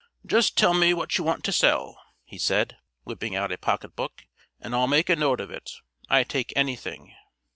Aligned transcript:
"Just 0.25 0.57
tell 0.57 0.73
me 0.73 0.95
what 0.95 1.19
you 1.19 1.23
want 1.23 1.43
to 1.43 1.51
sell," 1.51 2.01
he 2.23 2.39
said, 2.39 2.75
whipping 3.03 3.35
out 3.35 3.51
a 3.51 3.57
pocket 3.59 3.89
book, 3.95 4.23
"and 4.59 4.73
I'll 4.73 4.87
make 4.87 5.11
a 5.11 5.15
note 5.15 5.39
of 5.39 5.51
it. 5.51 5.73
I 6.09 6.23
take 6.23 6.51
anything." 6.55 7.13